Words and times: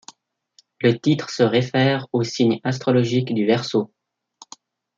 Le 0.81 0.97
titre 0.97 1.29
se 1.29 1.43
réfère 1.43 2.07
au 2.11 2.23
signe 2.23 2.59
astrologique 2.63 3.35
du 3.35 3.45
Verseau. 3.45 3.93